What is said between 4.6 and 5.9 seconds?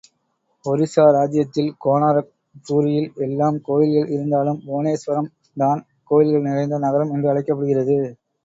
புவனேஸ்வரம் தான்